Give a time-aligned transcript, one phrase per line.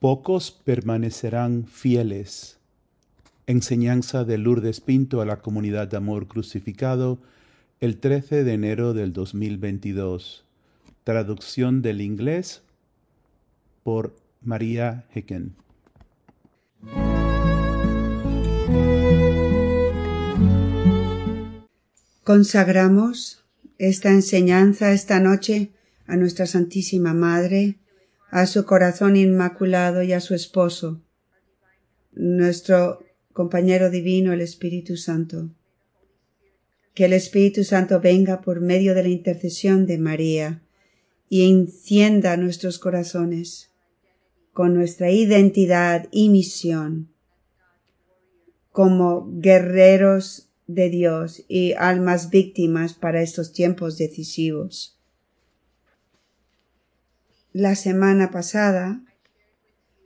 [0.00, 2.58] Pocos permanecerán fieles.
[3.46, 7.18] Enseñanza de Lourdes Pinto a la comunidad de amor crucificado
[7.80, 10.44] el 13 de enero del 2022.
[11.04, 12.62] Traducción del inglés
[13.82, 15.54] por María Hicken.
[22.24, 23.44] Consagramos
[23.78, 25.72] esta enseñanza esta noche
[26.06, 27.76] a nuestra Santísima Madre,
[28.34, 31.00] a su corazón inmaculado y a su esposo,
[32.14, 32.98] nuestro
[33.32, 35.50] compañero divino, el Espíritu Santo.
[36.94, 40.62] Que el Espíritu Santo venga por medio de la intercesión de María
[41.28, 43.70] y encienda nuestros corazones
[44.52, 47.10] con nuestra identidad y misión
[48.72, 54.94] como guerreros de Dios y almas víctimas para estos tiempos decisivos
[57.54, 59.00] la semana pasada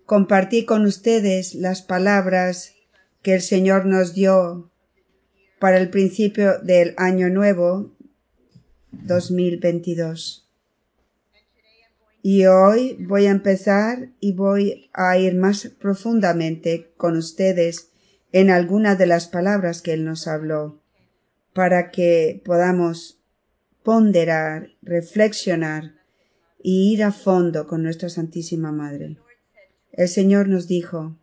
[0.05, 2.75] compartí con ustedes las palabras
[3.23, 4.71] que el Señor nos dio
[5.59, 7.97] para el principio del año nuevo
[8.93, 10.47] 2022.
[12.21, 17.93] Y hoy voy a empezar y voy a ir más profundamente con ustedes
[18.31, 20.83] en algunas de las palabras que Él nos habló,
[21.55, 23.23] para que podamos
[23.83, 25.98] ponderar, reflexionar
[26.63, 29.17] y ir a fondo con nuestra Santísima Madre.
[29.93, 31.17] El Señor nos dijo,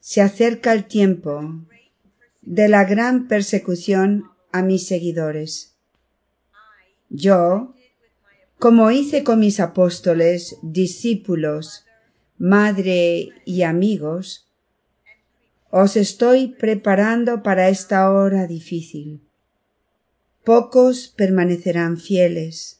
[0.00, 1.54] se acerca el tiempo
[2.42, 5.74] de la gran persecución a mis seguidores.
[7.10, 7.74] Yo,
[8.58, 11.84] como hice con mis apóstoles, discípulos,
[12.38, 14.46] madre y amigos,
[15.70, 19.20] os estoy preparando para esta hora difícil.
[20.44, 22.79] Pocos permanecerán fieles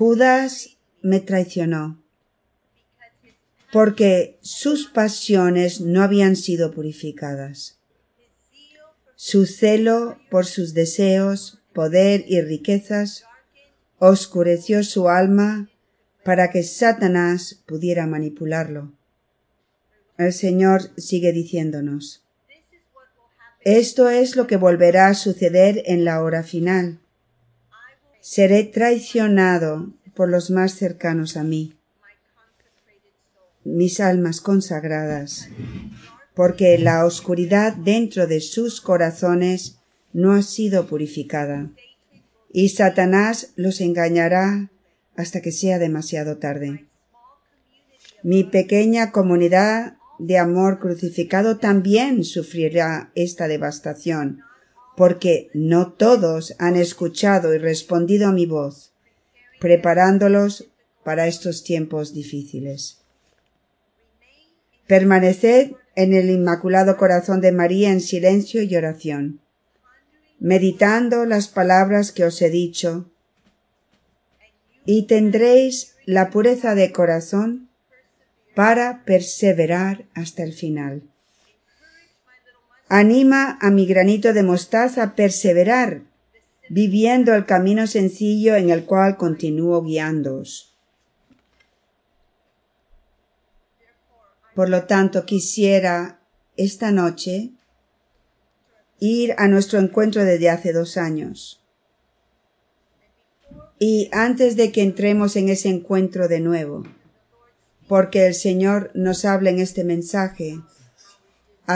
[0.00, 2.02] Judas me traicionó
[3.70, 7.76] porque sus pasiones no habían sido purificadas.
[9.14, 13.24] Su celo por sus deseos, poder y riquezas
[13.98, 15.68] oscureció su alma
[16.24, 18.94] para que Satanás pudiera manipularlo.
[20.16, 22.24] El Señor sigue diciéndonos,
[23.60, 27.00] esto es lo que volverá a suceder en la hora final
[28.20, 31.74] seré traicionado por los más cercanos a mí,
[33.64, 35.48] mis almas consagradas,
[36.34, 39.78] porque la oscuridad dentro de sus corazones
[40.12, 41.70] no ha sido purificada,
[42.52, 44.70] y Satanás los engañará
[45.16, 46.86] hasta que sea demasiado tarde.
[48.22, 54.42] Mi pequeña comunidad de amor crucificado también sufrirá esta devastación,
[55.00, 58.92] porque no todos han escuchado y respondido a mi voz,
[59.58, 60.68] preparándolos
[61.02, 62.98] para estos tiempos difíciles.
[64.86, 69.40] Permaneced en el Inmaculado Corazón de María en silencio y oración,
[70.38, 73.10] meditando las palabras que os he dicho,
[74.84, 77.70] y tendréis la pureza de corazón
[78.54, 81.09] para perseverar hasta el final
[82.90, 86.02] anima a mi granito de mostaza a perseverar,
[86.68, 90.76] viviendo el camino sencillo en el cual continúo guiándoos.
[94.56, 96.20] Por lo tanto, quisiera
[96.56, 97.52] esta noche
[98.98, 101.64] ir a nuestro encuentro desde hace dos años.
[103.78, 106.82] Y antes de que entremos en ese encuentro de nuevo,
[107.86, 110.60] porque el Señor nos habla en este mensaje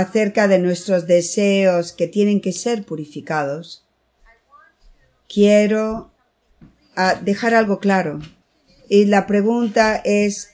[0.01, 3.87] acerca de nuestros deseos que tienen que ser purificados,
[5.33, 6.11] quiero
[6.97, 8.19] ah, dejar algo claro.
[8.89, 10.51] Y la pregunta es,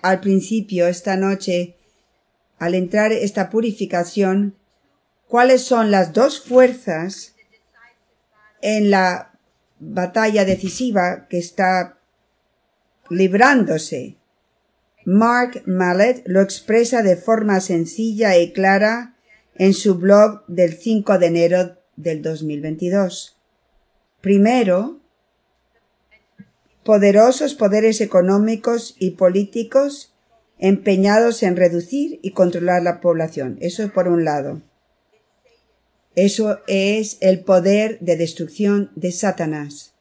[0.00, 1.74] al principio, esta noche,
[2.60, 4.54] al entrar esta purificación,
[5.26, 7.34] ¿cuáles son las dos fuerzas
[8.62, 9.32] en la
[9.80, 11.98] batalla decisiva que está
[13.10, 14.17] librándose
[15.10, 19.16] Mark Mallet lo expresa de forma sencilla y clara
[19.54, 23.38] en su blog del 5 de enero del 2022.
[24.20, 25.00] Primero,
[26.84, 30.14] poderosos poderes económicos y políticos
[30.58, 33.56] empeñados en reducir y controlar la población.
[33.62, 34.60] Eso es por un lado.
[36.16, 39.94] Eso es el poder de destrucción de Satanás.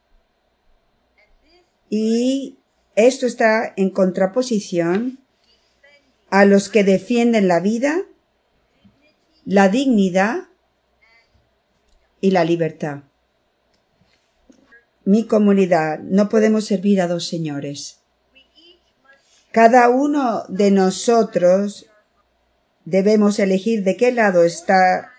[1.89, 2.57] Y
[2.97, 5.19] esto está en contraposición
[6.31, 8.01] a los que defienden la vida,
[9.45, 10.45] la dignidad
[12.21, 13.03] y la libertad.
[15.05, 17.99] Mi comunidad, no podemos servir a dos señores.
[19.51, 21.85] Cada uno de nosotros
[22.83, 25.11] debemos elegir de qué lado está,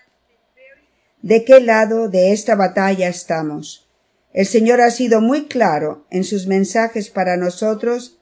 [1.21, 3.88] de qué lado de esta batalla estamos.
[4.33, 8.19] El Señor ha sido muy claro en sus mensajes para nosotros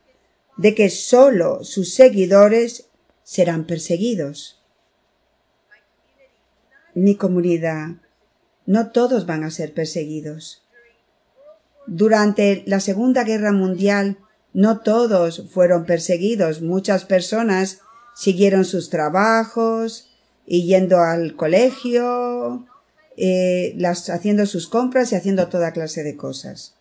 [0.57, 2.87] de que sólo sus seguidores
[3.23, 4.63] serán perseguidos.
[6.93, 7.89] Mi comunidad,
[8.65, 10.63] no todos van a ser perseguidos.
[11.85, 14.17] Durante la Segunda Guerra Mundial,
[14.53, 16.61] no todos fueron perseguidos.
[16.61, 17.81] Muchas personas
[18.15, 20.09] siguieron sus trabajos
[20.45, 22.65] y yendo al colegio,
[23.17, 26.75] eh, las, haciendo sus compras y haciendo toda clase de cosas.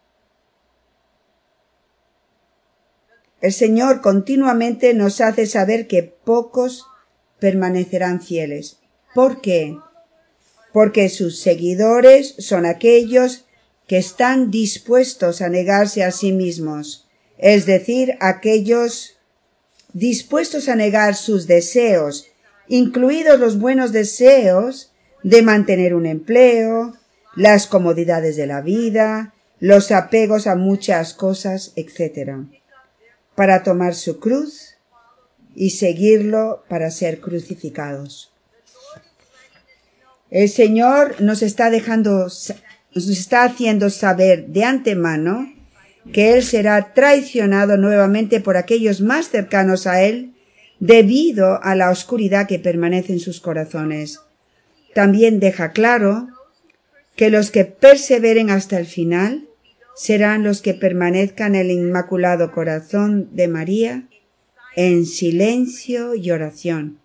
[3.41, 6.87] El Señor continuamente nos hace saber que pocos
[7.39, 8.79] permanecerán fieles.
[9.15, 9.79] ¿Por qué?
[10.73, 13.47] Porque sus seguidores son aquellos
[13.87, 19.17] que están dispuestos a negarse a sí mismos, es decir, aquellos
[19.93, 22.27] dispuestos a negar sus deseos,
[22.69, 24.93] incluidos los buenos deseos
[25.23, 26.95] de mantener un empleo,
[27.35, 32.47] las comodidades de la vida, los apegos a muchas cosas, etc
[33.37, 34.77] para tomar su cruz
[35.55, 38.33] y seguirlo para ser crucificados.
[40.31, 45.53] El Señor nos está dejando, nos está haciendo saber de antemano
[46.13, 50.35] que Él será traicionado nuevamente por aquellos más cercanos a Él
[50.81, 54.21] debido a la oscuridad que permanece en sus corazones.
[54.97, 56.29] También deja claro
[57.17, 59.47] que los que perseveren hasta el final
[59.95, 64.09] serán los que permanezcan en el Inmaculado Corazón de María
[64.75, 66.99] en silencio y oración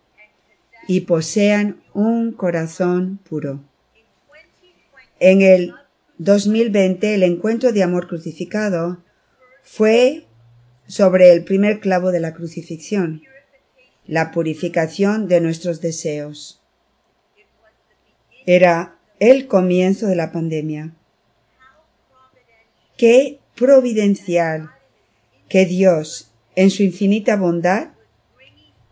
[0.87, 3.59] y posean un corazón puro.
[5.19, 5.73] En el
[6.17, 9.03] 2020 el encuentro de amor crucificado
[9.63, 10.27] fue
[10.87, 13.21] sobre el primer clavo de la crucifixión,
[14.07, 16.60] la purificación de nuestros deseos.
[18.45, 20.93] Era el comienzo de la pandemia
[23.01, 24.69] qué providencial
[25.49, 27.93] que Dios, en su infinita bondad,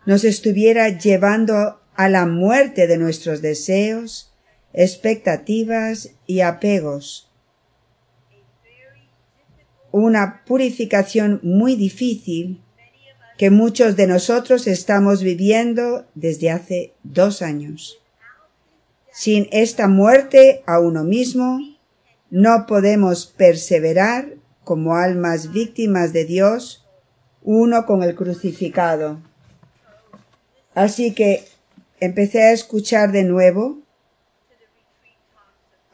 [0.04, 4.32] nos estuviera llevando a la muerte de nuestros deseos,
[4.72, 7.30] expectativas y apegos.
[9.92, 12.60] Una purificación muy difícil
[13.38, 17.99] que muchos de nosotros estamos viviendo desde hace dos años.
[19.12, 21.58] Sin esta muerte a uno mismo,
[22.30, 24.34] no podemos perseverar
[24.64, 26.86] como almas víctimas de Dios,
[27.42, 29.20] uno con el crucificado.
[30.74, 31.44] Así que
[31.98, 33.80] empecé a escuchar de nuevo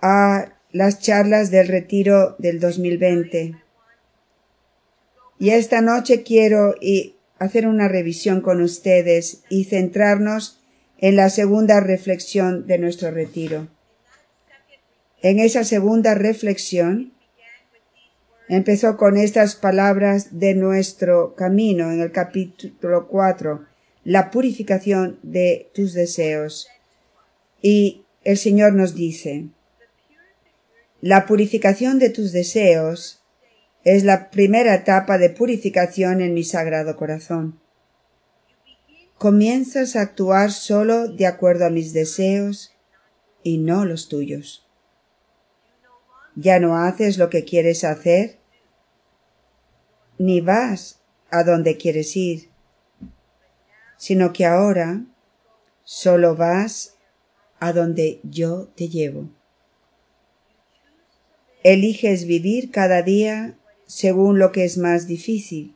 [0.02, 3.56] a las charlas del retiro del 2020.
[5.38, 6.74] Y esta noche quiero
[7.38, 10.60] hacer una revisión con ustedes y centrarnos
[10.98, 13.68] en la segunda reflexión de nuestro retiro.
[15.22, 17.12] En esa segunda reflexión
[18.48, 23.64] empezó con estas palabras de nuestro camino en el capítulo 4,
[24.04, 26.68] la purificación de tus deseos.
[27.60, 29.46] Y el Señor nos dice,
[31.00, 33.22] la purificación de tus deseos
[33.84, 37.60] es la primera etapa de purificación en mi sagrado corazón.
[39.18, 42.72] Comienzas a actuar solo de acuerdo a mis deseos
[43.42, 44.66] y no los tuyos
[46.36, 48.38] ya no haces lo que quieres hacer,
[50.18, 52.50] ni vas a donde quieres ir,
[53.96, 55.04] sino que ahora
[55.82, 56.96] solo vas
[57.58, 59.30] a donde yo te llevo.
[61.64, 65.74] Eliges vivir cada día según lo que es más difícil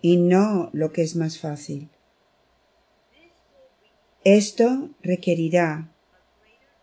[0.00, 1.91] y no lo que es más fácil.
[4.24, 5.88] Esto requerirá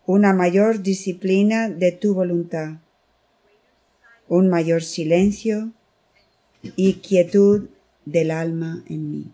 [0.04, 2.80] una mayor disciplina de tu voluntad,
[4.28, 5.72] un mayor silencio
[6.62, 7.70] y quietud
[8.04, 9.32] del alma en mí.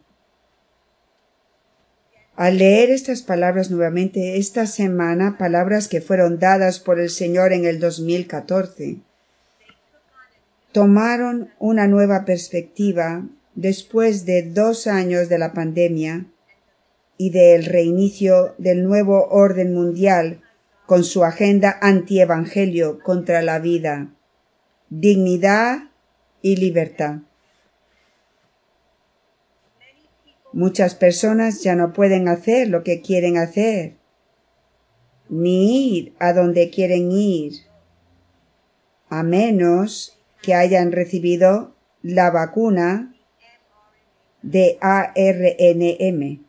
[2.36, 7.64] Al leer estas palabras nuevamente esta semana, palabras que fueron dadas por el Señor en
[7.64, 8.98] el 2014,
[10.70, 16.26] tomaron una nueva perspectiva después de dos años de la pandemia
[17.18, 20.42] y del reinicio del nuevo orden mundial
[20.86, 24.14] con su agenda antievangelio contra la vida,
[24.88, 25.90] dignidad
[26.42, 27.18] y libertad.
[30.52, 33.96] Muchas personas ya no pueden hacer lo que quieren hacer,
[35.28, 37.52] ni ir a donde quieren ir,
[39.08, 43.14] a menos que hayan recibido la vacuna
[44.42, 46.45] de ARNM.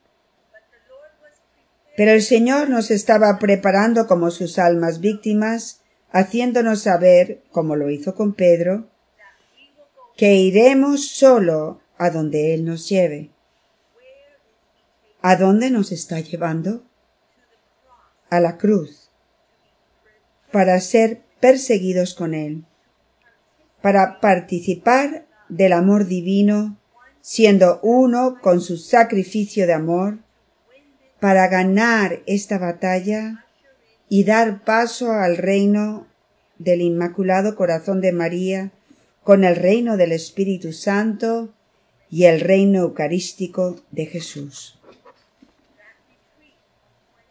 [1.98, 8.13] Pero el Señor nos estaba preparando como sus almas víctimas, haciéndonos saber, como lo hizo
[8.13, 8.88] con Pedro,
[10.16, 13.32] que iremos solo a donde Él nos lleve.
[15.24, 16.84] ¿A dónde nos está llevando?
[18.30, 19.10] A la cruz,
[20.51, 22.63] para ser perseguidos con Él,
[23.82, 26.77] para participar del amor divino,
[27.22, 30.20] siendo uno con su sacrificio de amor,
[31.20, 33.46] para ganar esta batalla
[34.10, 36.08] y dar paso al reino
[36.60, 38.72] del Inmaculado Corazón de María,
[39.24, 41.54] con el reino del Espíritu Santo
[42.10, 44.80] y el reino eucarístico de Jesús.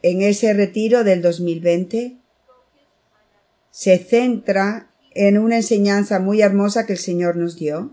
[0.02, 2.16] En ese retiro del 2020
[3.71, 7.93] se centra en una enseñanza muy hermosa que el Señor nos dio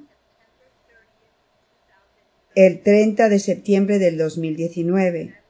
[2.55, 5.42] el 30 de septiembre del 2019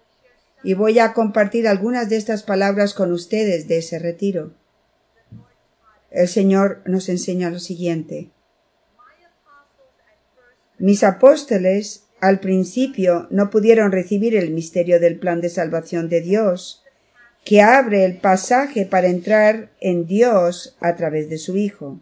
[0.63, 4.53] y voy a compartir algunas de estas palabras con ustedes de ese retiro.
[6.10, 8.29] El Señor nos enseña lo siguiente.
[10.77, 16.84] Mis apóstoles al principio no pudieron recibir el misterio del plan de salvación de Dios,
[17.43, 22.00] que abre el pasaje para entrar en Dios a través de su Hijo,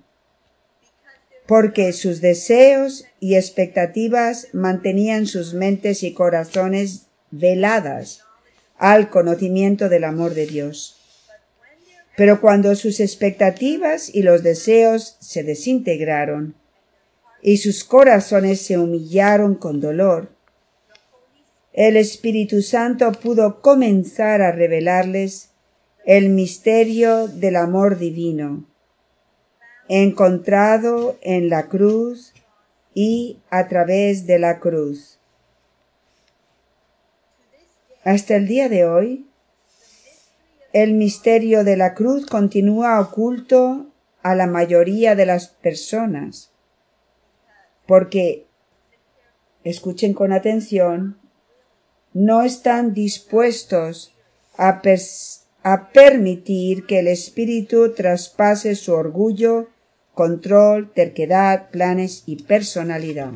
[1.48, 8.24] porque sus deseos y expectativas mantenían sus mentes y corazones veladas
[8.82, 10.98] al conocimiento del amor de Dios.
[12.18, 16.56] Pero cuando sus expectativas y los deseos se desintegraron,
[17.44, 20.30] y sus corazones se humillaron con dolor,
[21.74, 25.52] el Espíritu Santo pudo comenzar a revelarles
[26.04, 28.66] el misterio del amor divino,
[29.90, 32.34] encontrado en la cruz
[32.96, 35.21] y a través de la cruz.
[38.04, 39.28] Hasta el día de hoy,
[40.74, 43.88] el misterio de la cruz continúa oculto
[44.24, 46.52] a la mayoría de las personas
[47.92, 48.48] porque,
[49.66, 51.20] escuchen con atención,
[52.14, 54.16] no están dispuestos
[54.56, 54.82] a,
[55.94, 59.68] permitir que el espíritu traspase su orgullo,
[60.14, 63.34] control, terquedad, planes y personalidad.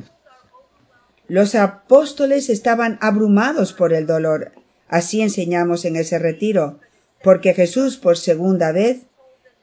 [1.28, 4.52] Los apóstoles estaban abrumados por el dolor.
[4.88, 6.80] Así enseñamos en ese retiro,
[7.24, 9.08] porque Jesús por segunda vez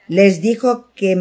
[0.08, 1.16] les dijo que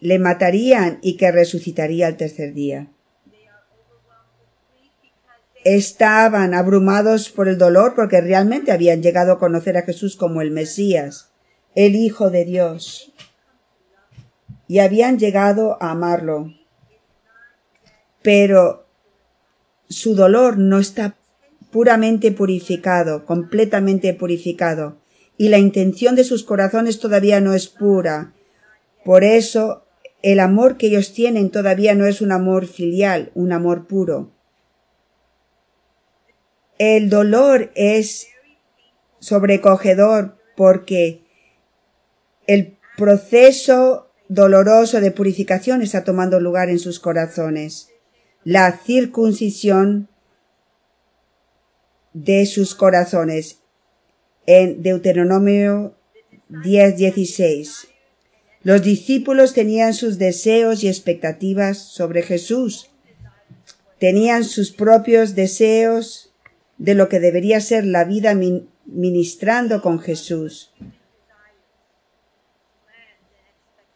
[0.00, 2.88] le matarían y que resucitaría al tercer día.
[5.64, 10.50] Estaban abrumados por el dolor porque realmente habían llegado a conocer a Jesús como el
[10.50, 11.32] Mesías,
[11.74, 13.14] el Hijo de Dios,
[14.68, 16.52] y habían llegado a amarlo.
[18.24, 18.86] Pero
[19.88, 21.14] su dolor no está
[21.70, 24.96] puramente purificado, completamente purificado,
[25.36, 28.32] y la intención de sus corazones todavía no es pura.
[29.04, 29.84] Por eso
[30.22, 34.32] el amor que ellos tienen todavía no es un amor filial, un amor puro.
[36.78, 38.28] El dolor es
[39.18, 41.24] sobrecogedor porque
[42.46, 47.90] el proceso doloroso de purificación está tomando lugar en sus corazones.
[48.44, 50.08] La circuncisión
[52.12, 53.60] de sus corazones
[54.44, 55.96] en Deuteronomio
[56.50, 57.88] 10:16.
[58.62, 62.90] Los discípulos tenían sus deseos y expectativas sobre Jesús.
[63.98, 66.34] Tenían sus propios deseos
[66.76, 68.38] de lo que debería ser la vida
[68.84, 70.70] ministrando con Jesús.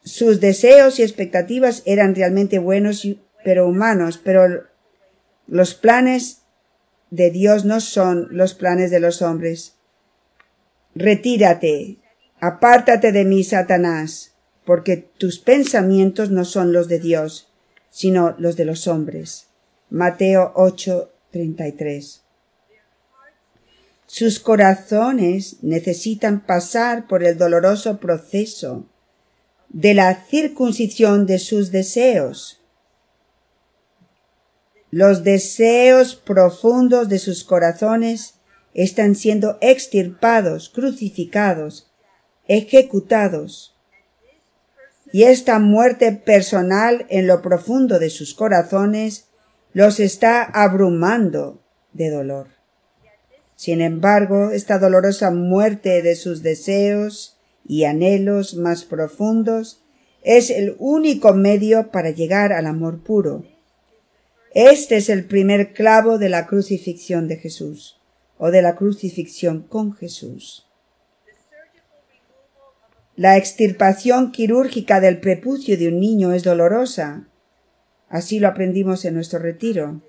[0.02, 3.06] Sus deseos y expectativas eran realmente buenos,
[3.48, 4.66] pero humanos, pero
[5.46, 6.42] los planes
[7.10, 9.76] de Dios no son los planes de los hombres.
[10.94, 11.96] Retírate,
[12.40, 14.34] apártate de mí, Satanás
[14.68, 17.48] porque tus pensamientos no son los de Dios,
[17.88, 19.46] sino los de los hombres.
[19.88, 22.20] Mateo 8, 33.
[24.04, 28.84] Sus corazones necesitan pasar por el doloroso proceso
[29.70, 32.57] de la circuncisión de sus deseos.
[34.90, 38.34] Los deseos profundos de sus corazones
[38.74, 41.90] están siendo extirpados, crucificados,
[42.46, 43.78] ejecutados
[45.12, 49.28] y esta muerte personal en lo profundo de sus corazones
[49.72, 52.48] los está abrumando de dolor.
[53.56, 59.82] Sin embargo, esta dolorosa muerte de sus deseos y anhelos más profundos
[60.22, 63.44] es el único medio para llegar al amor puro.
[64.54, 68.00] Este es el primer clavo de la crucifixión de Jesús,
[68.38, 70.66] o de la crucifixión con Jesús.
[73.14, 77.28] La extirpación quirúrgica del prepucio de un niño es dolorosa.
[78.08, 80.00] Así lo aprendimos en nuestro retiro.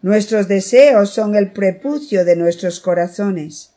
[0.00, 3.74] Nuestros deseos son el prepucio de nuestros corazones.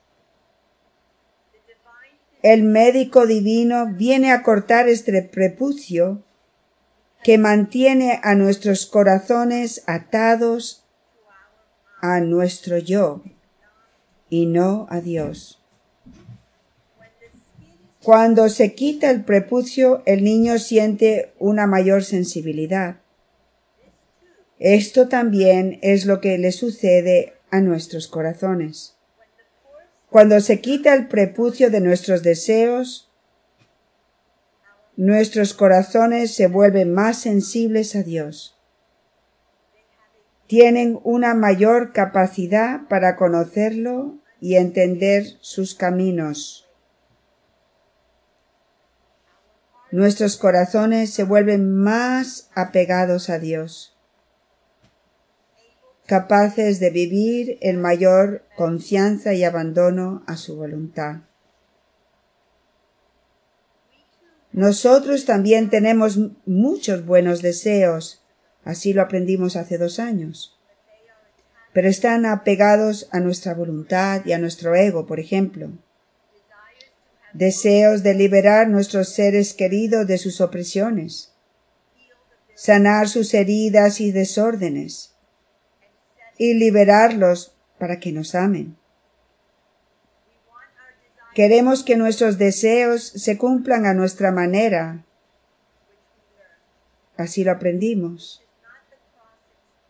[2.44, 6.24] El médico divino viene a cortar este prepucio
[7.24, 10.86] que mantiene a nuestros corazones atados
[12.02, 13.22] a nuestro yo
[14.30, 15.62] y no a Dios.
[18.04, 22.98] Cuando se quita el prepucio, el niño siente una mayor sensibilidad.
[24.58, 28.96] Esto también es lo que le sucede a nuestros corazones.
[30.10, 33.11] Cuando se quita el prepucio de nuestros deseos,
[35.02, 38.56] nuestros corazones se vuelven más sensibles a Dios.
[40.46, 46.70] Tienen una mayor capacidad para conocerlo y entender sus caminos.
[49.90, 53.98] Nuestros corazones se vuelven más apegados a Dios,
[56.06, 61.22] capaces de vivir en mayor confianza y abandono a su voluntad.
[64.54, 68.22] Nosotros también tenemos muchos buenos deseos,
[68.66, 70.60] así lo aprendimos hace dos años,
[71.74, 75.72] pero están apegados a nuestra voluntad y a nuestro ego, por ejemplo.
[77.34, 81.32] Deseos de liberar nuestros seres queridos de sus opresiones,
[82.56, 85.16] sanar sus heridas y desórdenes,
[86.38, 88.81] y liberarlos para que nos amen.
[91.34, 95.06] Queremos que nuestros deseos se cumplan a nuestra manera.
[97.16, 98.44] Así lo aprendimos.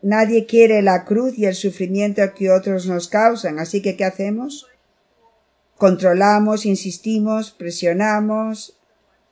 [0.04, 4.68] Nadie quiere la cruz y el sufrimiento que otros nos causan, así que ¿qué hacemos?
[5.78, 8.78] Controlamos, insistimos, presionamos,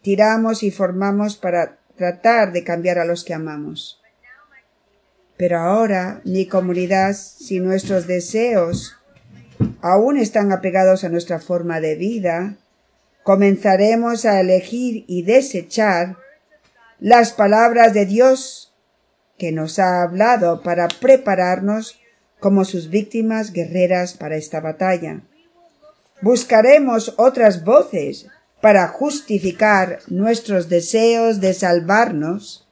[0.01, 3.99] tiramos y formamos para tratar de cambiar a los que amamos.
[5.37, 8.98] Pero ahora, mi comunidad, si nuestros deseos
[9.81, 12.55] aún están apegados a nuestra forma de vida,
[13.23, 16.17] comenzaremos a elegir y desechar
[16.99, 18.73] las palabras de Dios
[19.37, 21.99] que nos ha hablado para prepararnos
[22.39, 25.21] como sus víctimas guerreras para esta batalla.
[26.21, 28.27] Buscaremos otras voces
[28.61, 32.67] para justificar nuestros deseos de salvarnos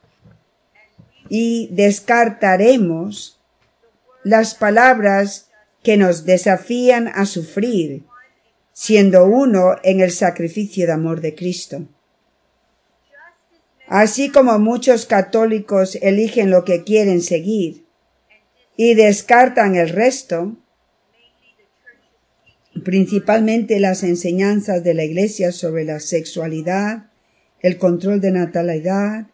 [1.30, 3.40] y descartaremos
[4.24, 5.47] las palabras
[5.88, 8.04] que nos desafían a sufrir,
[8.74, 11.88] siendo uno en el sacrificio de amor de Cristo.
[13.88, 17.86] Así como muchos católicos eligen lo que quieren seguir
[18.76, 20.58] y descartan el resto,
[22.84, 27.12] principalmente las enseñanzas de la Iglesia sobre la sexualidad,
[27.62, 29.28] el control de natalidad,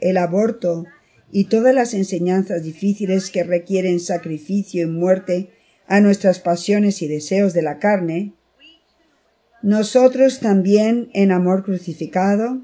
[0.00, 0.86] el aborto
[1.30, 5.50] y todas las enseñanzas difíciles que requieren sacrificio y muerte
[5.88, 8.34] a nuestras pasiones y deseos de la carne,
[9.62, 12.60] nosotros también en amor crucificado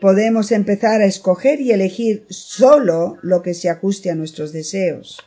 [0.00, 5.18] podemos empezar a escoger y elegir solo lo que se ajuste a nuestros deseos.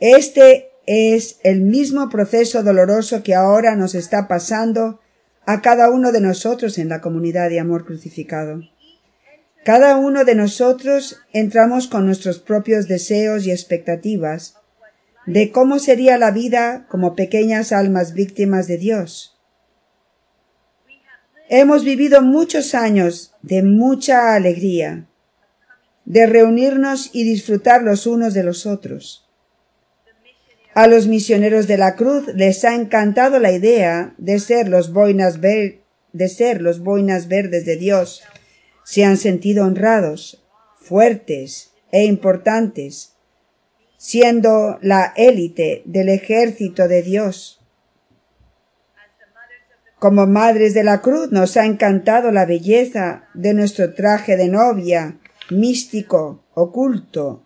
[0.00, 5.00] Este es el mismo proceso doloroso que ahora nos está pasando
[5.46, 8.62] a cada uno de nosotros en la comunidad de amor crucificado.
[9.64, 14.59] Cada uno de nosotros entramos con nuestros propios deseos y expectativas
[15.26, 19.38] de cómo sería la vida como pequeñas almas víctimas de Dios.
[21.48, 25.08] Hemos vivido muchos años de mucha alegría,
[26.04, 29.28] de reunirnos y disfrutar los unos de los otros.
[30.74, 35.40] A los misioneros de la cruz les ha encantado la idea de ser los boinas,
[35.40, 38.22] de ser los boinas verdes de Dios.
[38.84, 40.44] Se han sentido honrados,
[40.76, 43.16] fuertes e importantes
[44.02, 47.60] siendo la élite del ejército de Dios.
[49.98, 55.18] Como madres de la cruz nos ha encantado la belleza de nuestro traje de novia,
[55.50, 57.44] místico, oculto,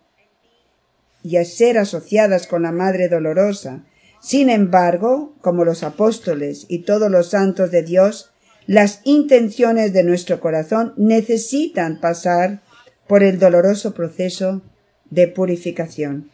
[1.25, 3.85] y a ser asociadas con la Madre Dolorosa.
[4.21, 8.31] Sin embargo, como los apóstoles y todos los santos de Dios,
[8.69, 12.63] las intenciones de nuestro corazón necesitan pasar
[13.09, 14.63] por el doloroso proceso
[15.11, 16.31] de purificación.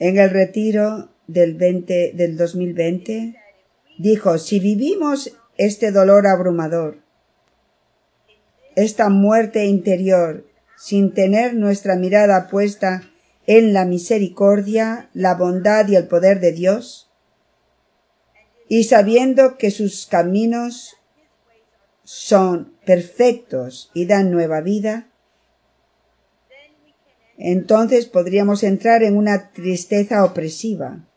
[0.00, 3.36] En el retiro del, 20, del 2020,
[3.98, 6.98] dijo, si vivimos este dolor abrumador,
[8.74, 13.02] esta muerte interior sin tener nuestra mirada puesta
[13.46, 17.10] en la misericordia, la bondad y el poder de Dios,
[18.68, 20.96] y sabiendo que sus caminos
[22.04, 25.09] son perfectos y dan nueva vida,
[27.40, 31.08] entonces podríamos entrar en una tristeza opresiva,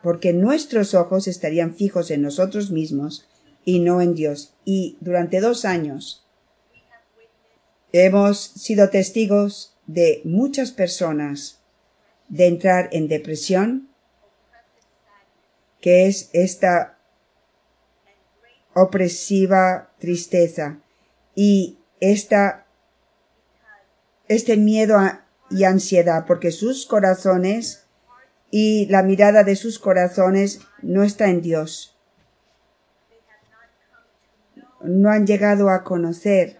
[0.00, 3.28] porque nuestros ojos estarían fijos en nosotros mismos
[3.64, 4.54] y no en Dios.
[4.64, 6.24] Y durante dos años
[7.92, 11.62] hemos sido testigos de muchas personas
[12.28, 13.88] de entrar en depresión,
[15.80, 16.96] que es esta
[18.72, 20.78] opresiva tristeza
[21.34, 22.67] y esta
[24.28, 24.98] este miedo
[25.50, 27.86] y ansiedad, porque sus corazones
[28.50, 31.96] y la mirada de sus corazones no está en Dios.
[34.82, 36.58] No han llegado a conocer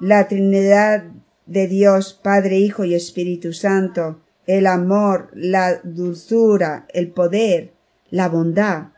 [0.00, 1.04] la Trinidad
[1.46, 7.74] de Dios, Padre, Hijo y Espíritu Santo, el amor, la dulzura, el poder,
[8.10, 8.88] la bondad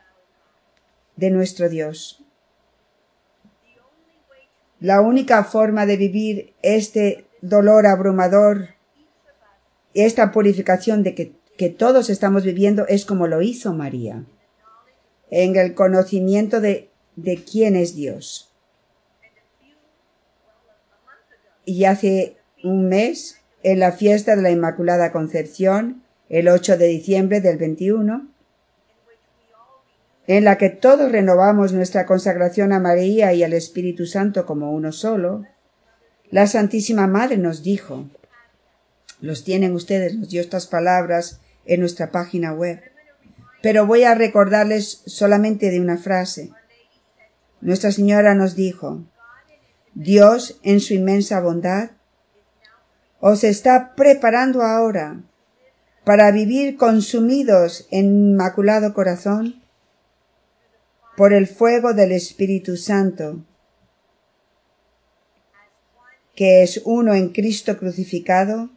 [1.17, 2.25] de nuestro Dios.
[4.81, 8.69] La única forma de vivir este dolor abrumador,
[9.93, 14.25] esta purificación de que, que todos estamos viviendo es como lo hizo María,
[15.31, 18.51] en el conocimiento de, de quién es Dios.
[21.67, 27.41] Y hace un mes, en la fiesta de la Inmaculada Concepción, el 8 de diciembre
[27.41, 28.27] del 21,
[30.27, 34.93] en la que todos renovamos nuestra consagración a María y al Espíritu Santo como uno
[34.93, 35.45] solo,
[36.31, 38.09] la Santísima Madre nos dijo,
[39.21, 42.81] los tienen ustedes, nos dio estas palabras en nuestra página web,
[43.63, 46.51] pero voy a recordarles solamente de una frase.
[47.61, 49.05] Nuestra Señora nos dijo,
[49.95, 51.93] Dios, en su inmensa bondad,
[53.21, 55.23] os está preparando ahora
[56.05, 59.63] para vivir consumidos en inmaculado corazón
[61.17, 63.45] por el fuego del Espíritu Santo
[66.35, 68.71] que es uno en Cristo crucificado,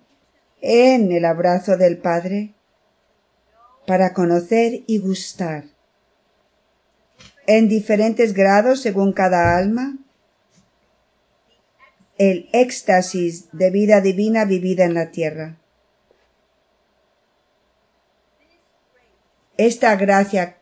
[0.61, 2.53] en el abrazo del Padre,
[3.85, 5.65] para conocer y gustar,
[7.45, 9.97] en diferentes grados según cada alma,
[12.17, 15.57] el éxtasis de vida divina vivida en la tierra.
[19.55, 20.57] Esta gracia,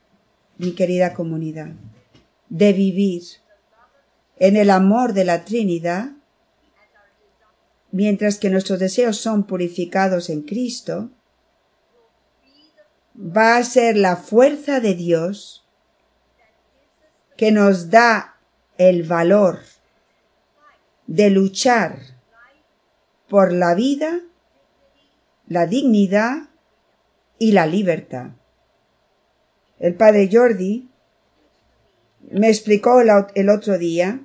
[0.58, 1.74] mi querida comunidad,
[2.50, 3.24] de vivir
[4.38, 6.14] en el amor de la Trinidad,
[7.96, 11.12] mientras que nuestros deseos son purificados en Cristo,
[13.16, 15.66] va a ser la fuerza de Dios
[17.38, 18.36] que nos da
[18.78, 19.62] el valor
[21.08, 22.00] de luchar
[23.30, 24.20] por la vida,
[25.48, 26.50] la dignidad
[27.40, 28.32] y la libertad.
[29.80, 30.90] El padre Jordi
[32.30, 34.20] me explicó el, otro día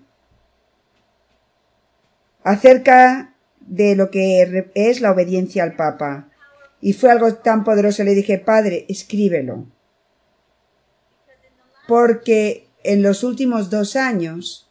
[2.43, 3.30] acerca
[3.71, 6.29] de lo que es la obediencia al Papa.
[6.81, 9.67] Y fue algo tan poderoso, le dije, Padre, escríbelo.
[11.87, 14.69] Porque en los últimos dos años,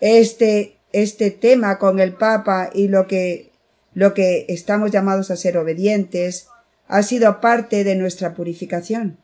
[0.00, 3.52] este, este tema con el Papa y lo que,
[3.92, 6.48] lo que estamos llamados a ser obedientes,
[6.88, 9.18] ha sido parte de nuestra purificación.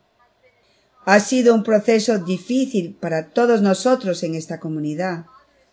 [1.03, 5.25] Ha sido un proceso difícil para todos nosotros en esta comunidad.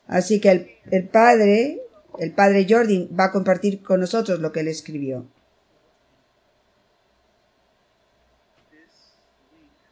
[0.07, 1.84] Así que el, el Padre
[2.19, 5.27] el padre Jordi va a compartir con nosotros lo que él escribió.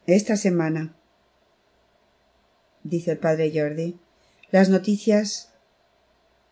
[0.07, 0.95] Esta semana,
[2.83, 3.99] dice el padre Jordi,
[4.51, 5.53] las noticias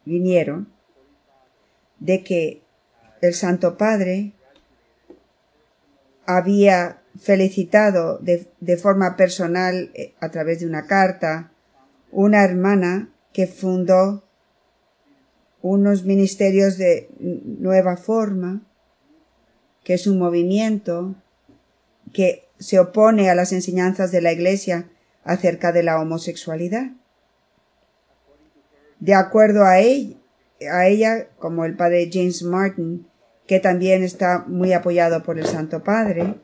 [0.04, 0.72] vinieron
[1.98, 2.62] de que
[3.20, 4.32] el Santo Padre
[6.26, 11.50] había felicitado de, de, forma personal eh, a través de una carta
[12.12, 14.24] una hermana que fundó
[15.62, 18.62] unos ministerios de nueva forma,
[19.84, 21.14] que es un movimiento
[22.12, 24.88] que se opone a las enseñanzas de la Iglesia
[25.24, 26.90] acerca de la homosexualidad.
[28.98, 30.16] De acuerdo a, ella,
[30.70, 33.06] a ella, como el padre James Martin,
[33.46, 36.36] que también está muy apoyado por el Santo Padre,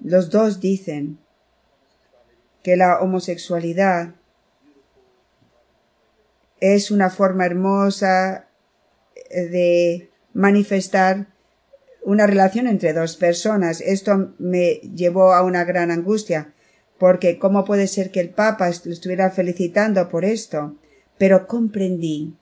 [0.00, 1.18] los dos dicen
[2.62, 4.14] que la homosexualidad
[6.72, 8.48] es una forma hermosa
[9.14, 11.26] eh, de manifestar
[12.02, 13.82] una relación entre dos personas.
[13.82, 16.54] Esto me llevó a una gran angustia,
[16.98, 20.78] porque cómo puede ser que el Papa estuviera felicitando por esto,
[21.18, 22.34] pero comprendí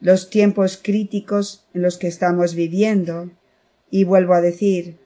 [0.00, 3.30] los tiempos críticos en los que estamos viviendo
[3.88, 4.98] y vuelvo a decir,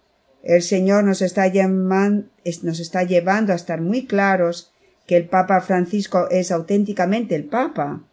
[0.42, 4.72] el Señor nos está, nos está llevando a estar muy claros
[5.10, 8.08] que el Papa Francisco es auténticamente el Papa.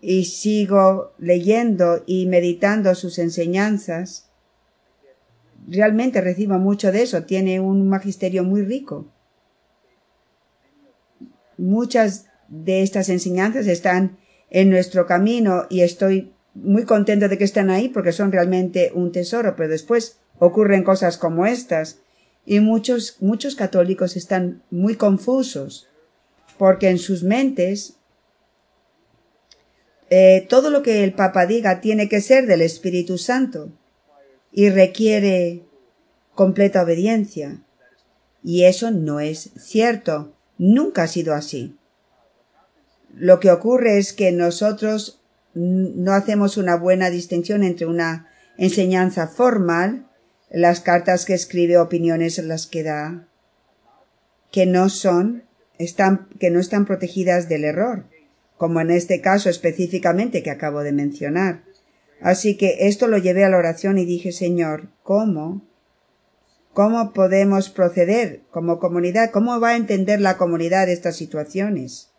[0.00, 4.28] Y sigo leyendo y meditando sus enseñanzas.
[5.68, 7.22] Realmente recibo mucho de eso.
[7.26, 9.06] Tiene un magisterio muy rico.
[11.56, 14.18] Muchas de estas enseñanzas están
[14.50, 19.12] en nuestro camino y estoy muy contento de que estén ahí porque son realmente un
[19.12, 22.00] tesoro, pero después ocurren cosas como estas
[22.50, 25.86] y muchos, muchos católicos están muy confusos
[26.56, 27.98] porque en sus mentes
[30.08, 33.70] eh, todo lo que el Papa diga tiene que ser del Espíritu Santo
[34.50, 35.66] y requiere
[36.34, 37.60] completa obediencia.
[38.42, 40.32] Y eso no es cierto.
[40.56, 41.76] Nunca ha sido así.
[43.12, 45.20] Lo que ocurre es que nosotros
[45.52, 50.07] no hacemos una buena distinción entre una enseñanza formal,
[50.50, 53.28] las cartas que escribe, opiniones las que da,
[54.50, 55.44] que no son,
[55.78, 58.06] están, que no están protegidas del error,
[58.56, 61.64] como en este caso específicamente que acabo de mencionar.
[62.20, 65.62] Así que esto lo llevé a la oración y dije, Señor, ¿cómo?
[66.72, 69.30] ¿Cómo podemos proceder como comunidad?
[69.30, 72.10] ¿Cómo va a entender la comunidad estas situaciones?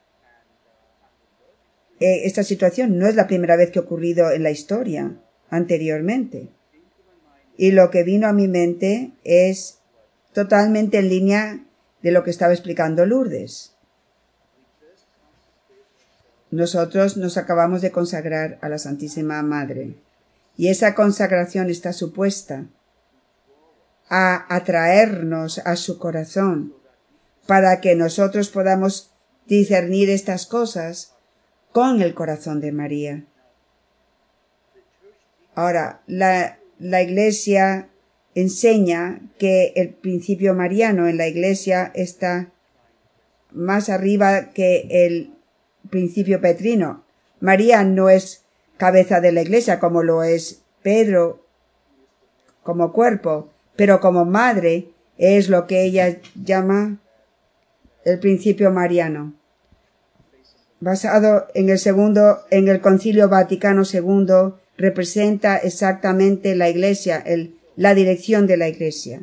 [1.99, 5.17] Eh, esta situación no es la primera vez que ha ocurrido en la historia
[5.49, 6.49] anteriormente.
[7.61, 9.79] Y lo que vino a mi mente es
[10.31, 11.59] totalmente en línea
[12.01, 13.73] de lo que estaba explicando Lourdes.
[16.51, 19.95] Nosotros nos acabamos de consagrar a la Santísima Madre
[20.55, 22.63] y esa consagración está supuesta
[24.07, 26.73] a atraernos a su corazón
[27.45, 29.11] para que nosotros podamos
[29.47, 31.13] discernir estas cosas
[31.73, 33.25] con el corazón de María.
[35.55, 37.89] Ahora, la, la Iglesia
[38.35, 42.51] enseña que el principio mariano en la Iglesia está
[43.51, 45.33] más arriba que el
[45.89, 47.03] principio petrino.
[47.39, 48.43] María no es
[48.77, 51.45] cabeza de la Iglesia como lo es Pedro
[52.63, 56.99] como cuerpo, pero como madre es lo que ella llama
[58.05, 59.39] el principio mariano
[60.79, 67.23] basado en el segundo, en el Concilio Vaticano II, representa exactamente la Iglesia,
[67.75, 69.21] la dirección de la Iglesia.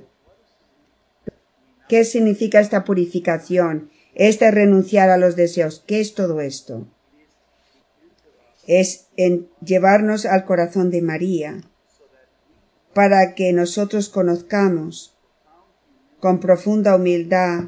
[1.89, 3.91] ¿Qué significa esta purificación?
[4.15, 5.83] Este renunciar a los deseos.
[5.87, 6.87] ¿Qué es todo esto?
[8.67, 11.63] Es en llevarnos al corazón de María
[12.93, 15.17] para que nosotros conozcamos
[16.21, 17.65] con profunda humildad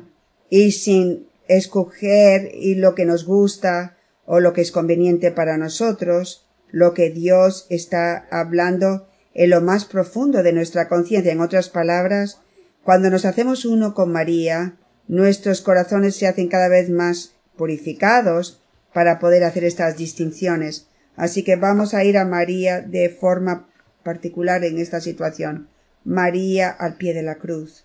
[0.51, 3.96] y sin escoger y lo que nos gusta
[4.27, 9.85] o lo que es conveniente para nosotros, lo que Dios está hablando en lo más
[9.85, 11.33] profundo de nuestra conciencia.
[11.33, 12.40] En otras palabras,
[12.85, 14.76] cuando nos hacemos uno con María,
[15.07, 20.88] nuestros corazones se hacen cada vez más purificados para poder hacer estas distinciones.
[21.16, 23.68] Así que vamos a ir a María de forma
[24.02, 25.68] particular en esta situación.
[26.04, 27.85] María al pie de la cruz.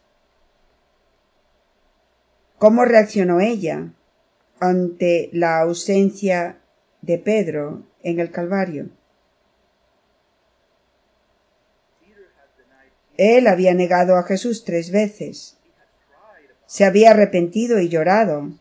[2.57, 3.93] ¿Cómo reaccionó ella
[4.59, 6.59] ante la ausencia
[7.01, 8.89] de Pedro en el Calvario?
[13.17, 15.57] Él había negado a Jesús tres veces.
[16.65, 18.51] Se había arrepentido y llorado.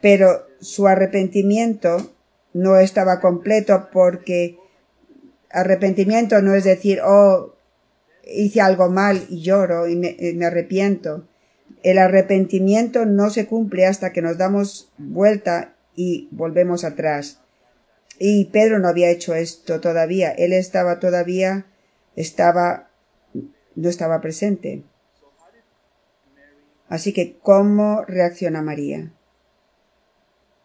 [0.00, 2.12] Pero su arrepentimiento
[2.52, 4.58] no estaba completo porque
[5.50, 7.54] arrepentimiento no es decir, oh,
[8.24, 11.26] hice algo mal y lloro y me, me arrepiento
[11.84, 17.43] el arrepentimiento no se cumple hasta que nos damos vuelta y volvemos atrás.
[18.18, 20.30] Y Pedro no había hecho esto todavía.
[20.30, 21.66] Él estaba todavía,
[22.16, 22.90] estaba,
[23.74, 24.84] no estaba presente.
[26.88, 29.12] Así que, ¿cómo reacciona María?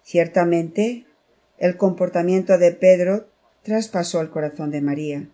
[0.03, 1.05] Ciertamente,
[1.57, 3.29] el comportamiento de Pedro
[3.63, 5.29] traspasó el corazón de María.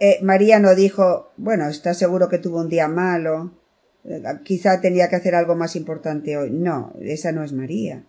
[0.00, 3.52] Eh, María no dijo, bueno, está seguro que tuvo un día malo,
[4.04, 6.50] eh, quizá tenía que hacer algo más importante hoy.
[6.50, 8.04] No, esa no es María.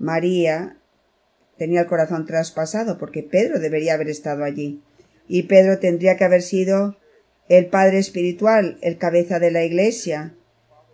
[0.00, 0.78] María
[1.58, 4.82] tenía el corazón traspasado porque Pedro debería haber estado allí.
[5.28, 6.96] Y Pedro tendría que haber sido
[7.48, 10.34] el padre espiritual, el cabeza de la iglesia,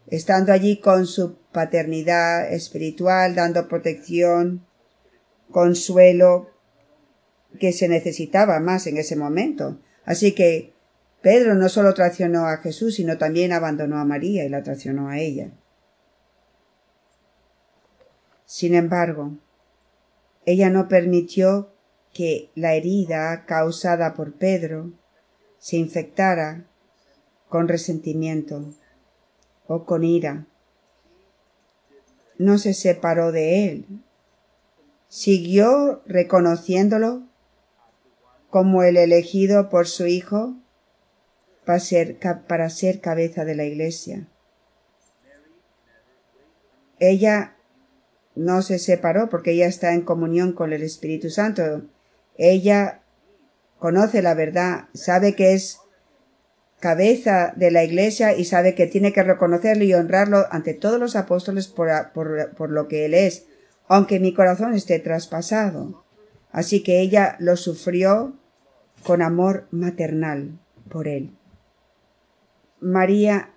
[0.09, 4.67] estando allí con su paternidad espiritual, dando protección,
[5.51, 6.51] consuelo
[7.61, 9.81] que se necesitaba más en ese momento.
[10.05, 10.73] Así que
[11.23, 15.21] Pedro no solo traicionó a Jesús, sino también abandonó a María y la traicionó a
[15.21, 15.53] ella.
[18.47, 19.37] Sin embargo,
[20.45, 21.73] ella no permitió
[22.15, 24.93] que la herida causada por Pedro
[25.59, 26.65] se infectara
[27.49, 28.73] con resentimiento
[29.67, 30.47] o con ira.
[32.39, 33.87] No se separó de él.
[35.09, 37.25] Siguió reconociéndolo
[38.51, 40.55] como el elegido por su hijo
[41.65, 44.29] para ser, para ser cabeza de la iglesia.
[46.99, 47.56] Ella
[48.37, 51.83] no se separó porque ella está en comunión con el Espíritu Santo.
[52.37, 53.01] Ella
[53.79, 55.81] conoce la verdad, sabe que es
[56.79, 61.17] cabeza de la iglesia y sabe que tiene que reconocerlo y honrarlo ante todos los
[61.17, 63.47] apóstoles por, por, por lo que él es,
[63.89, 66.05] aunque mi corazón esté traspasado.
[66.53, 68.37] Así que ella lo sufrió
[69.03, 70.59] con amor maternal
[70.91, 71.37] por él.
[72.81, 73.51] María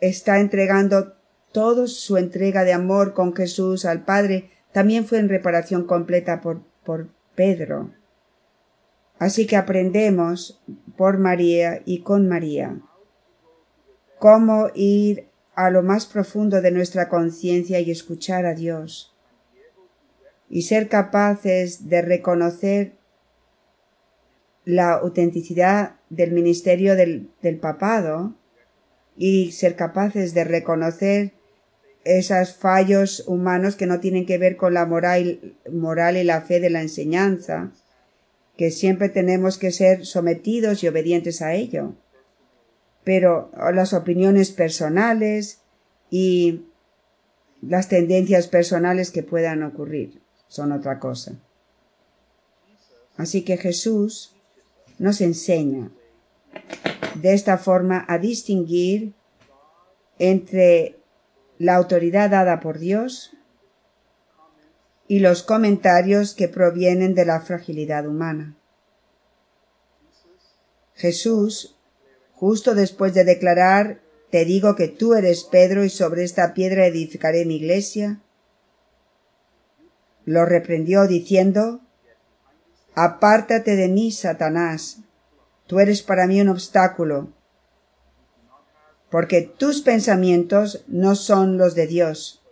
[0.00, 1.17] está entregando
[1.52, 6.62] toda su entrega de amor con Jesús al Padre, también fue en reparación completa por,
[6.84, 7.90] por Pedro.
[9.18, 10.60] Así que aprendemos
[10.96, 12.80] por María y con María
[14.18, 19.14] cómo ir a lo más profundo de nuestra conciencia y escuchar a Dios
[20.48, 22.92] y ser capaces de reconocer
[24.64, 28.34] la autenticidad del ministerio del, del papado
[29.16, 31.32] y ser capaces de reconocer
[32.16, 36.58] esos fallos humanos que no tienen que ver con la moral, moral y la fe
[36.58, 37.70] de la enseñanza,
[38.56, 41.94] que siempre tenemos que ser sometidos y obedientes a ello.
[43.04, 45.60] Pero las opiniones personales
[46.10, 46.64] y
[47.60, 51.32] las tendencias personales que puedan ocurrir son otra cosa.
[53.16, 54.34] Así que Jesús
[54.98, 55.90] nos enseña
[57.16, 59.12] de esta forma a distinguir
[60.18, 60.97] entre
[61.58, 63.36] la autoridad dada por Dios
[65.08, 68.56] y los comentarios que provienen de la fragilidad humana.
[70.94, 71.76] Jesús,
[72.32, 77.46] justo después de declarar Te digo que tú eres Pedro y sobre esta piedra edificaré
[77.46, 78.20] mi iglesia,
[80.26, 81.80] lo reprendió diciendo
[82.94, 84.98] Apártate de mí, Satanás,
[85.66, 87.32] tú eres para mí un obstáculo,
[89.10, 92.42] porque tus pensamientos no son los de Dios,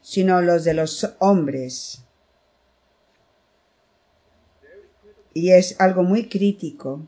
[0.00, 2.04] sino los de los hombres.
[5.34, 7.06] Y es algo muy crítico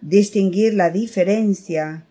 [0.00, 2.06] distinguir la diferencia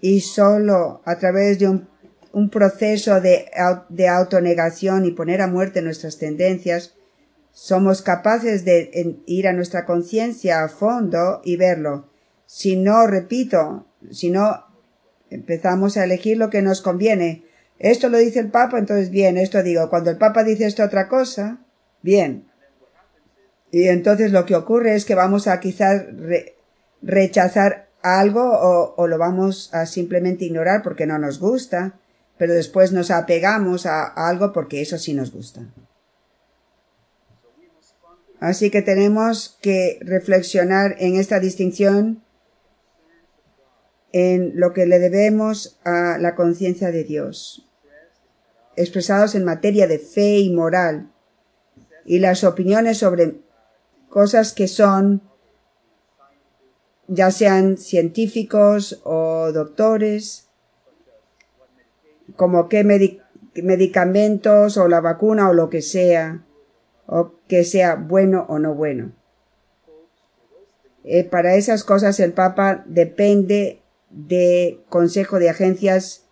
[0.00, 3.50] y solo a través de un, proceso de,
[3.88, 6.94] de, autonegación y poner a muerte nuestras tendencias,
[7.52, 12.11] somos capaces de ir a nuestra conciencia a fondo y verlo.
[12.54, 14.66] Si no, repito, si no
[15.30, 17.46] empezamos a elegir lo que nos conviene.
[17.78, 19.88] Esto lo dice el Papa, entonces bien, esto digo.
[19.88, 21.60] Cuando el Papa dice esto otra cosa,
[22.02, 22.44] bien.
[23.70, 26.02] Y entonces lo que ocurre es que vamos a quizás
[27.00, 31.98] rechazar algo o, o, lo vamos a simplemente ignorar porque no nos gusta,
[32.36, 35.62] pero después nos apegamos a algo porque eso sí nos gusta.
[38.40, 42.22] Así que tenemos que reflexionar en esta distinción
[44.12, 47.68] en lo que le debemos a la conciencia de Dios,
[48.76, 51.10] expresados en materia de fe y moral,
[52.04, 53.40] y las opiniones sobre
[54.08, 55.22] cosas que son
[57.08, 60.48] ya sean científicos o doctores,
[62.36, 62.84] como qué
[63.54, 66.44] medicamentos o la vacuna o lo que sea,
[67.06, 69.12] o que sea bueno o no bueno.
[71.04, 73.81] Eh, para esas cosas el Papa depende
[74.12, 76.26] de consejo de agencias,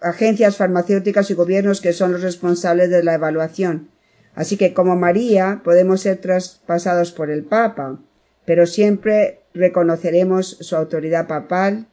[0.00, 3.90] agencias farmacéuticas y gobiernos que son los responsables de la evaluación.
[4.34, 8.00] Así que como María podemos ser traspasados por el Papa,
[8.44, 11.88] pero siempre reconoceremos su autoridad papal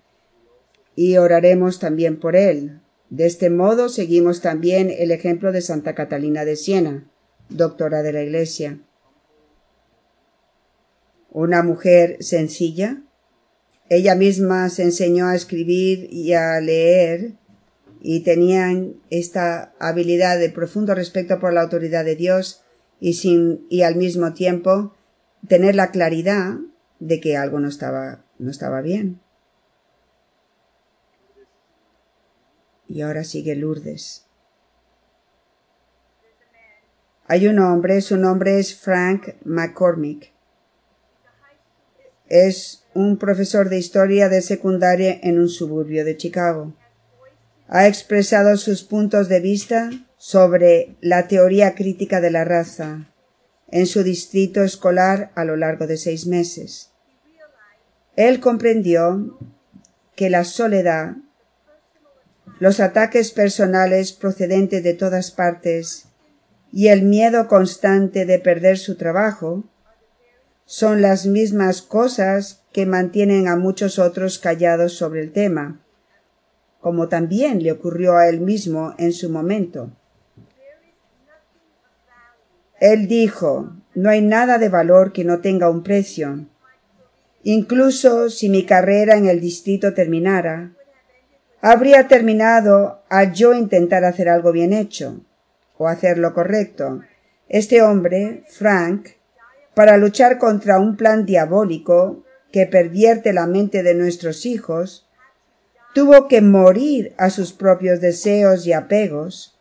[0.95, 2.82] y oraremos también por él.
[3.10, 7.10] De este modo seguimos también el ejemplo de Santa Catalina de Siena,
[7.49, 8.80] doctora de la Iglesia.
[11.30, 13.03] Una mujer sencilla,
[13.92, 17.34] ella misma se enseñó a escribir y a leer
[18.00, 22.64] y tenían esta habilidad de profundo respeto por la autoridad de Dios
[23.02, 24.96] y sin y al mismo tiempo
[25.50, 26.56] tener la claridad
[27.02, 29.20] de que algo no estaba no estaba bien.
[32.88, 34.26] Y ahora sigue Lourdes.
[37.28, 40.30] Hay un hombre, su nombre es Frank McCormick.
[42.32, 46.73] Es un profesor de historia de secundaria en un suburbio de Chicago.
[47.67, 53.11] Ha expresado sus puntos de vista sobre la teoría crítica de la raza
[53.69, 56.91] en su distrito escolar a lo largo de seis meses.
[58.15, 59.38] Él comprendió
[60.15, 61.17] que la soledad,
[62.59, 66.05] los ataques personales procedentes de todas partes
[66.71, 69.65] y el miedo constante de perder su trabajo
[70.72, 75.82] son las mismas cosas que mantienen a muchos otros callados sobre el tema,
[76.80, 79.91] como también le ocurrió a él mismo en su momento.
[82.80, 86.45] Él dijo, no hay nada de valor que no tenga un precio.
[87.43, 90.72] Incluso si mi carrera en el distrito terminara,
[91.59, 95.19] habría terminado al yo intentar hacer algo bien hecho
[95.78, 97.01] o hacer lo correcto.
[97.49, 99.09] Este hombre, Frank,
[99.74, 105.07] para luchar contra un plan diabólico que pervierte la mente de nuestros hijos,
[105.93, 109.57] tuvo que morir a sus propios deseos y apegos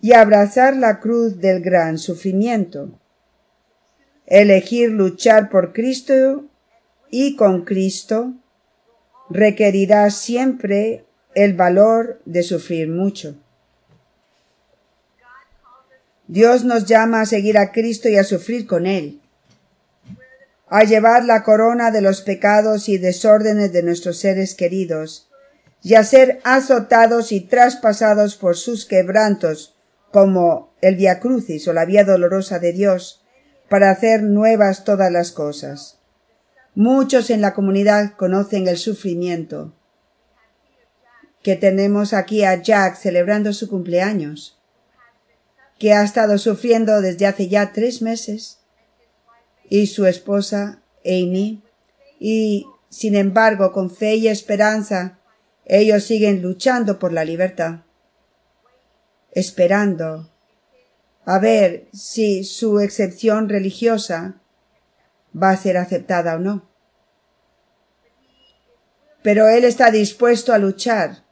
[0.00, 2.98] y abrazar la cruz del gran sufrimiento.
[4.26, 6.44] Elegir luchar por Cristo
[7.10, 8.32] y con Cristo
[9.28, 11.04] requerirá siempre
[11.34, 13.36] el valor de sufrir mucho.
[16.30, 19.20] Dios nos llama a seguir a Cristo y a sufrir con Él,
[20.68, 25.28] a llevar la corona de los pecados y desórdenes de nuestros seres queridos,
[25.82, 29.74] y a ser azotados y traspasados por sus quebrantos,
[30.12, 33.24] como el Via Crucis o la Vía Dolorosa de Dios,
[33.68, 35.98] para hacer nuevas todas las cosas.
[36.76, 39.74] Muchos en la comunidad conocen el sufrimiento
[41.42, 44.59] que tenemos aquí a Jack celebrando su cumpleaños
[45.80, 48.58] que ha estado sufriendo desde hace ya tres meses,
[49.70, 51.62] y su esposa, Amy,
[52.18, 55.18] y, sin embargo, con fe y esperanza,
[55.64, 57.80] ellos siguen luchando por la libertad,
[59.32, 60.30] esperando
[61.24, 64.38] a ver si su excepción religiosa
[65.34, 66.68] va a ser aceptada o no.
[69.22, 71.24] Pero él está dispuesto a luchar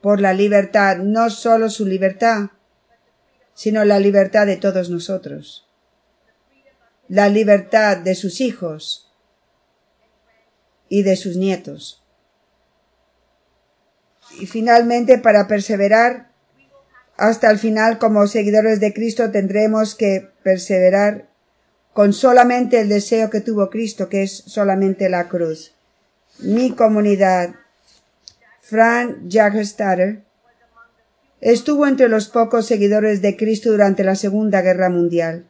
[0.00, 2.50] por la libertad, no solo su libertad,
[3.56, 5.66] sino la libertad de todos nosotros,
[7.08, 9.10] la libertad de sus hijos
[10.90, 12.04] y de sus nietos.
[14.38, 16.30] Y finalmente, para perseverar
[17.16, 21.30] hasta el final como seguidores de Cristo, tendremos que perseverar
[21.94, 25.74] con solamente el deseo que tuvo Cristo, que es solamente la cruz.
[26.40, 27.54] Mi comunidad,
[28.60, 30.25] Fran Jaggerstatter,
[31.40, 35.46] Estuvo entre los pocos seguidores de Cristo durante la Segunda Guerra Mundial.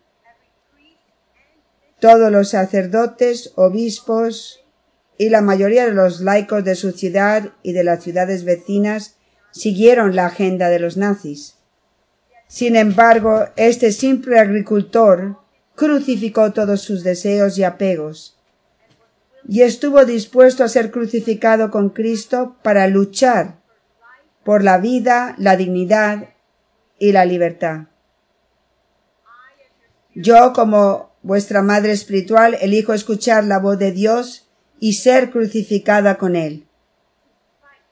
[2.00, 4.64] Todos los sacerdotes, obispos
[5.16, 9.16] y la mayoría de los laicos de su ciudad y de las ciudades vecinas
[9.52, 11.54] siguieron la agenda de los nazis.
[12.48, 15.38] Sin embargo, este simple agricultor
[15.76, 18.36] crucificó todos sus deseos y apegos,
[19.48, 23.55] y estuvo dispuesto a ser crucificado con Cristo para luchar
[24.46, 26.28] por la vida, la dignidad
[27.00, 27.88] y la libertad.
[30.14, 36.36] Yo, como vuestra madre espiritual, elijo escuchar la voz de Dios y ser crucificada con
[36.36, 36.68] Él,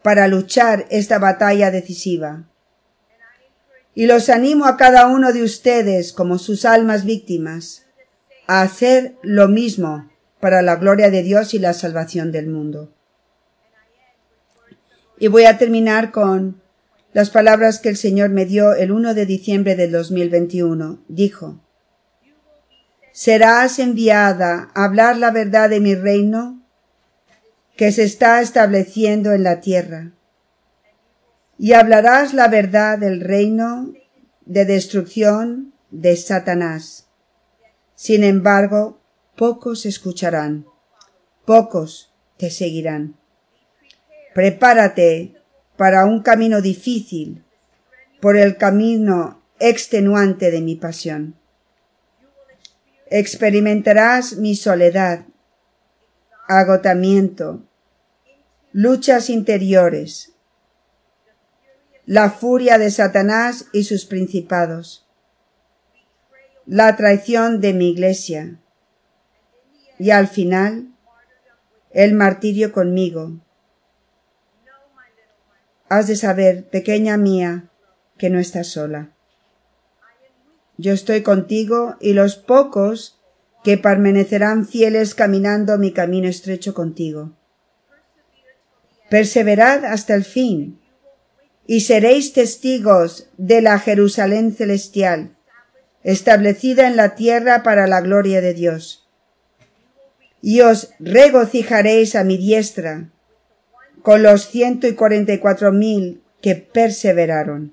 [0.05, 2.45] para luchar esta batalla decisiva.
[3.93, 7.87] Y los animo a cada uno de ustedes, como sus almas víctimas,
[8.47, 12.94] a hacer lo mismo para la gloria de Dios y la salvación del mundo.
[15.25, 16.61] Y voy a terminar con
[17.15, 21.03] las palabras que el Señor me dio el 1 de diciembre del 2021.
[21.09, 21.65] Dijo,
[23.11, 26.63] Serás enviada a hablar la verdad de mi reino
[27.75, 30.13] que se está estableciendo en la tierra.
[31.57, 33.95] Y hablarás la verdad del reino
[34.45, 37.09] de destrucción de Satanás.
[37.95, 39.01] Sin embargo,
[39.37, 40.67] pocos escucharán,
[41.47, 43.24] pocos te seguirán.
[44.35, 45.37] Prepárate
[45.77, 47.45] para un camino difícil,
[48.21, 51.37] por el camino extenuante de mi pasión.
[53.11, 55.27] Experimentarás mi soledad,
[56.49, 57.63] agotamiento,
[58.73, 60.33] luchas interiores,
[62.07, 65.07] la furia de Satanás y sus principados,
[66.67, 68.59] la traición de mi iglesia
[69.99, 70.89] y al final
[71.93, 73.39] el martirio conmigo,
[75.97, 77.71] Has de saber, pequeña mía,
[78.19, 79.13] que no estás sola.
[80.77, 83.21] Yo estoy contigo y los pocos
[83.63, 87.39] que permanecerán fieles caminando mi camino estrecho contigo.
[89.09, 90.81] Perseverad hasta el fin,
[91.65, 95.37] y seréis testigos de la Jerusalén celestial,
[96.03, 99.09] establecida en la tierra para la gloria de Dios.
[100.43, 103.14] Y os regocijaréis a mi diestra,
[104.05, 107.73] con los ciento y cuarenta y cuatro mil que perseveraron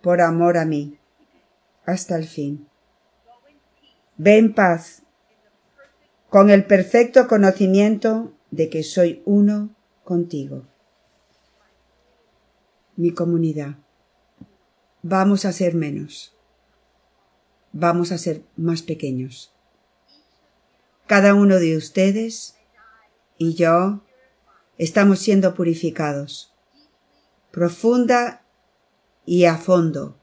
[0.00, 0.96] por amor a mí
[1.84, 2.68] hasta el fin.
[4.16, 5.02] Ve en paz,
[6.30, 10.68] con el perfecto conocimiento de que soy uno contigo.
[12.94, 13.74] Mi comunidad.
[15.02, 16.36] Vamos a ser menos.
[17.72, 19.52] Vamos a ser más pequeños.
[21.08, 22.54] Cada uno de ustedes
[23.36, 24.04] y yo
[24.78, 26.52] estamos siendo purificados
[27.50, 28.44] profunda
[29.26, 30.16] y a fondo.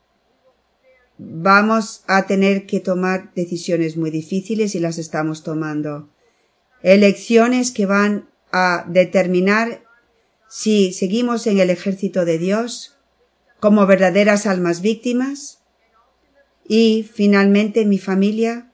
[1.18, 6.10] Vamos a tener que tomar decisiones muy difíciles y las estamos tomando.
[6.82, 9.84] Elecciones que van a determinar
[10.50, 12.98] si seguimos en el ejército de Dios
[13.60, 15.60] como verdaderas almas víctimas
[16.68, 18.72] y finalmente mi familia.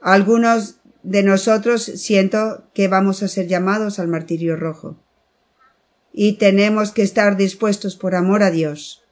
[0.00, 4.96] Algunos de nosotros siento que vamos a ser llamados al martirio rojo
[6.12, 9.04] y tenemos que estar dispuestos por amor a Dios,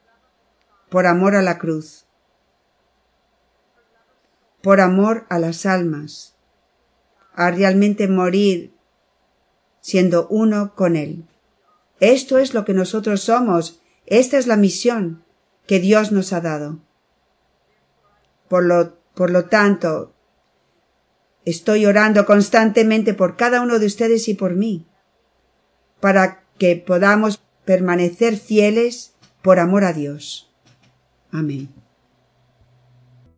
[0.88, 2.06] por amor a la cruz,
[4.62, 6.36] por amor a las almas,
[7.34, 8.74] a realmente morir
[9.80, 11.24] siendo uno con Él.
[12.00, 15.24] Esto es lo que nosotros somos, esta es la misión
[15.66, 16.80] que Dios nos ha dado.
[18.48, 20.12] Por lo, por lo tanto,
[21.44, 24.86] estoy orando constantemente por cada uno de ustedes y por mí,
[26.00, 30.52] para que podamos permanecer fieles por amor a Dios.
[31.30, 31.68] Amén.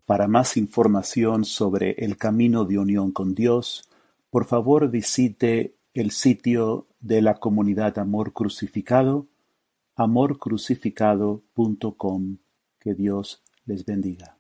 [0.07, 3.89] Para más información sobre el camino de unión con Dios,
[4.31, 9.29] por favor visite el sitio de la comunidad Amor Crucificado,
[9.95, 12.39] amorcrucificado.com.
[12.81, 14.37] Que Dios les bendiga.